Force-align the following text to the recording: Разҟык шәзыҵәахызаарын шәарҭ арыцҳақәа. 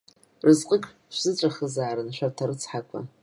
Разҟык 0.45 0.85
шәзыҵәахызаарын 1.13 2.09
шәарҭ 2.15 2.37
арыцҳақәа. 2.43 2.99